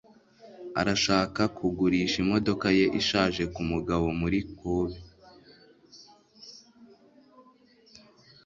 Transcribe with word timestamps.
Arashaka 0.79 1.41
kugurisha 1.57 2.15
imodoka 2.23 2.65
ye 2.79 2.85
ishaje 2.99 3.43
kumugabo 3.53 4.07
muri 4.19 4.39
Kobe. 4.57 4.99